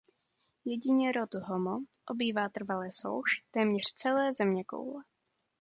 Jedině 0.65 1.11
rod 1.11 1.33
"Homo" 1.35 1.77
obývá 2.09 2.49
trvale 2.49 2.91
souš 2.91 3.43
téměř 3.51 3.81
celé 3.95 4.33
zeměkoule. 4.33 5.03